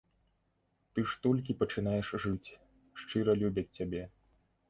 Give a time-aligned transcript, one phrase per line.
[0.95, 2.49] Ты ж толькі пачынаеш жыць,
[3.01, 4.03] шчыра любяць цябе.